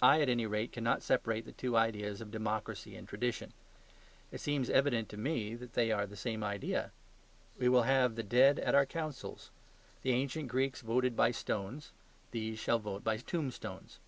[0.00, 3.52] I, at any rate, cannot separate the two ideas of democracy and tradition;
[4.30, 6.90] it seems evident to me that they are the same idea.
[7.58, 9.50] We will have the dead at our councils.
[10.00, 11.92] The ancient Greeks voted by stones;
[12.30, 13.98] these shall vote by tombstones.